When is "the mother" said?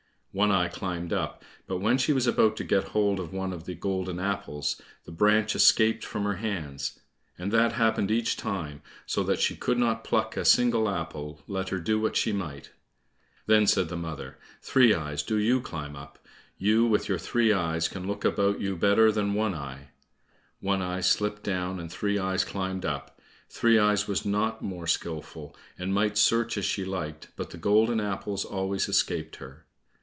13.89-14.37